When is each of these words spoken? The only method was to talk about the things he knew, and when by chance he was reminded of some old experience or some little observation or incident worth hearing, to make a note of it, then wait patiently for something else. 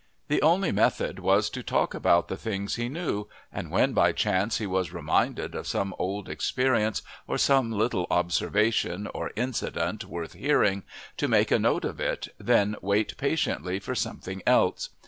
The 0.29 0.41
only 0.41 0.71
method 0.71 1.19
was 1.19 1.47
to 1.51 1.61
talk 1.61 1.93
about 1.93 2.27
the 2.27 2.35
things 2.35 2.73
he 2.73 2.89
knew, 2.89 3.27
and 3.53 3.69
when 3.69 3.93
by 3.93 4.13
chance 4.13 4.57
he 4.57 4.65
was 4.65 4.91
reminded 4.91 5.53
of 5.53 5.67
some 5.67 5.93
old 5.99 6.27
experience 6.27 7.03
or 7.27 7.37
some 7.37 7.71
little 7.71 8.07
observation 8.09 9.07
or 9.13 9.29
incident 9.35 10.05
worth 10.05 10.33
hearing, 10.33 10.81
to 11.17 11.27
make 11.27 11.51
a 11.51 11.59
note 11.59 11.85
of 11.85 11.99
it, 11.99 12.29
then 12.39 12.77
wait 12.81 13.15
patiently 13.17 13.77
for 13.77 13.93
something 13.93 14.41
else. 14.47 14.89